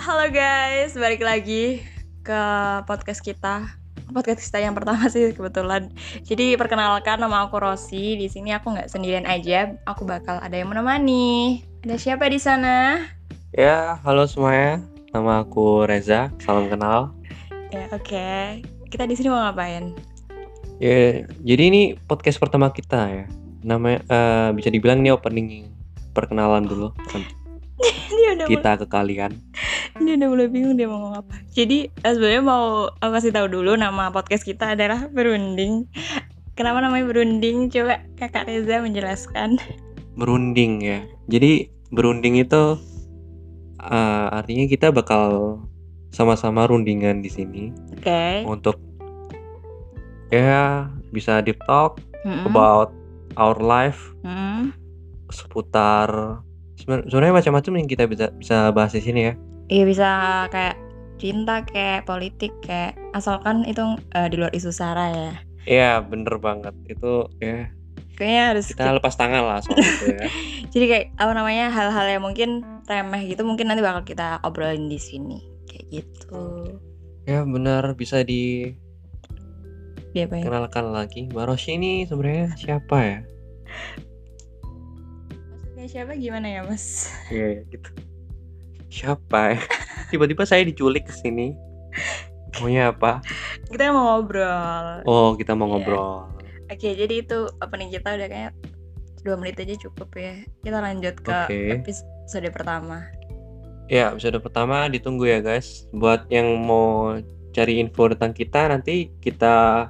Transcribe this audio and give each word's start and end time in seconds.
Halo 0.00 0.32
guys, 0.32 0.96
balik 0.96 1.20
lagi 1.20 1.84
ke 2.24 2.42
podcast 2.88 3.20
kita. 3.20 3.76
Podcast 4.08 4.40
kita 4.40 4.64
yang 4.64 4.72
pertama 4.72 5.04
sih 5.12 5.36
kebetulan. 5.36 5.92
Jadi 6.24 6.56
perkenalkan 6.56 7.20
nama 7.20 7.44
aku 7.44 7.60
Rosi. 7.60 8.16
Di 8.16 8.24
sini 8.32 8.56
aku 8.56 8.72
nggak 8.72 8.88
sendirian 8.88 9.28
aja. 9.28 9.76
Aku 9.84 10.08
bakal 10.08 10.40
ada 10.40 10.56
yang 10.56 10.72
menemani. 10.72 11.60
Ada 11.84 12.00
siapa 12.00 12.24
di 12.32 12.40
sana? 12.40 13.04
Ya, 13.52 14.00
halo 14.00 14.24
semuanya. 14.24 14.80
Nama 15.12 15.44
aku 15.44 15.84
Reza. 15.84 16.32
Salam 16.40 16.72
kenal. 16.72 17.12
Ya 17.68 17.84
oke. 17.92 18.64
Kita 18.88 19.04
di 19.04 19.12
sini 19.12 19.28
mau 19.28 19.44
ngapain? 19.44 19.92
Ya, 20.80 21.28
jadi 21.44 21.62
ini 21.68 21.82
podcast 22.08 22.40
pertama 22.40 22.72
kita 22.72 23.12
ya. 23.12 23.24
Namanya 23.60 24.00
eh, 24.08 24.48
bisa 24.56 24.72
dibilang 24.72 25.04
ini 25.04 25.12
opening 25.12 25.68
perkenalan 26.16 26.64
dulu 26.64 26.92
Dia 28.12 28.36
udah 28.36 28.46
kita 28.46 28.70
ke 28.84 28.86
kalian. 28.86 29.32
Dia 29.98 30.14
udah 30.16 30.28
mulai 30.28 30.48
bingung 30.48 30.74
dia 30.74 30.88
mau 30.88 30.98
ngomong 30.98 31.20
apa. 31.20 31.34
Jadi 31.52 31.90
eh, 31.90 32.12
sebenarnya 32.12 32.42
mau 32.42 32.88
aku 32.88 33.12
kasih 33.12 33.32
tahu 33.32 33.46
dulu 33.50 33.76
nama 33.76 34.08
podcast 34.08 34.42
kita 34.42 34.72
adalah 34.72 35.08
Berunding. 35.12 35.84
Kenapa 36.56 36.80
namanya 36.80 37.08
Berunding? 37.08 37.68
Coba 37.68 38.00
Kakak 38.16 38.48
Reza 38.48 38.80
menjelaskan. 38.80 39.60
Berunding 40.16 40.80
ya. 40.80 41.04
Jadi 41.28 41.68
berunding 41.92 42.40
itu 42.40 42.80
eh, 43.80 44.26
artinya 44.32 44.64
kita 44.64 44.88
bakal 44.88 45.60
sama-sama 46.12 46.68
rundingan 46.68 47.24
di 47.24 47.32
sini 47.32 47.72
Oke. 47.96 48.44
untuk 48.44 48.76
ya 50.28 50.88
bisa 51.08 51.40
deep 51.40 51.56
talk 51.64 52.00
Mm-mm. 52.24 52.48
about 52.48 52.92
our 53.40 53.56
life 53.56 54.12
Mm-mm. 54.20 54.72
seputar 55.28 56.08
seben- 56.76 57.08
sebenarnya 57.08 57.40
macam-macam 57.40 57.72
yang 57.80 57.88
kita 57.88 58.04
bisa 58.04 58.26
bisa 58.36 58.68
bahas 58.72 58.92
di 58.92 59.00
sini 59.00 59.32
ya. 59.32 59.34
Iya 59.72 59.88
bisa 59.88 60.08
kayak 60.52 60.76
cinta 61.16 61.64
kayak 61.64 62.04
politik 62.04 62.52
kayak 62.60 62.92
asalkan 63.16 63.64
itu 63.64 63.96
eh, 64.12 64.28
di 64.28 64.36
luar 64.36 64.52
isu 64.52 64.68
sara 64.68 65.08
ya. 65.08 65.32
Iya, 65.64 65.92
bener 66.04 66.36
banget. 66.36 66.76
Itu 66.84 67.32
ya 67.40 67.72
Kayaknya 68.12 68.44
harus 68.52 68.66
kita 68.68 68.92
lepas 68.92 69.16
tangan 69.16 69.42
lah 69.48 69.58
soal 69.64 69.80
itu 69.80 70.04
ya. 70.12 70.28
jadi 70.76 70.84
kayak 70.84 71.06
apa 71.16 71.32
namanya 71.32 71.72
hal-hal 71.72 72.04
yang 72.04 72.20
mungkin 72.20 72.60
remeh 72.84 73.22
gitu 73.32 73.48
mungkin 73.48 73.72
nanti 73.72 73.80
bakal 73.80 74.04
kita 74.04 74.44
obrolin 74.44 74.92
di 74.92 75.00
sini 75.00 75.40
kayak 75.64 75.86
gitu. 75.88 76.76
ya 77.24 77.40
benar 77.48 77.96
bisa 77.96 78.20
ya? 78.20 78.76
dikenalkan 80.12 80.92
lagi. 80.92 81.32
Mbak 81.32 81.44
Roshi 81.48 81.80
ini 81.80 82.04
sebenarnya 82.04 82.52
siapa 82.60 82.96
ya? 83.00 83.18
Maksudnya 85.48 85.88
siapa 85.88 86.12
gimana 86.20 86.52
ya 86.52 86.60
mas? 86.68 87.08
Iya 87.32 87.64
gitu. 87.72 88.11
Siapa 88.92 89.56
ya? 89.56 89.60
Tiba-tiba 90.12 90.44
saya 90.44 90.60
diculik 90.62 91.08
ke 91.08 91.14
sini. 91.16 91.56
Maunya 92.60 92.92
apa? 92.92 93.24
Kita 93.72 93.88
mau 93.88 94.20
ngobrol. 94.20 95.00
Oh, 95.08 95.32
kita 95.32 95.56
mau 95.56 95.64
Iya. 95.64 95.72
ngobrol. 95.72 96.28
Oke 96.68 96.92
jadi 96.92 97.20
itu 97.20 97.48
opening 97.60 97.88
kita 97.88 98.16
udah 98.16 98.28
kayak 98.28 98.52
dua 99.24 99.36
menit 99.36 99.56
aja 99.56 99.76
cukup 99.80 100.12
ya. 100.12 100.44
Kita 100.60 100.78
lanjut 100.78 101.16
ke 101.20 101.32
Oke. 101.48 101.60
episode 101.80 102.48
pertama. 102.52 103.08
Ya, 103.88 104.12
episode 104.12 104.40
pertama 104.40 104.88
ditunggu 104.88 105.28
ya, 105.28 105.40
guys. 105.40 105.84
Buat 105.92 106.28
yang 106.28 106.48
mau 106.60 107.16
cari 107.52 107.76
info 107.76 108.08
tentang 108.08 108.32
kita 108.32 108.72
nanti 108.72 109.12
kita 109.20 109.88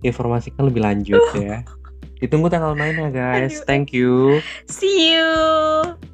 informasikan 0.00 0.68
lebih 0.68 0.80
lanjut 0.80 1.20
ya. 1.36 1.60
Ditunggu 2.20 2.48
tanggal 2.48 2.72
mainnya, 2.72 3.12
guys. 3.20 3.60
Thank 3.64 3.92
you. 3.92 4.40
See 4.64 5.12
you. 5.12 6.13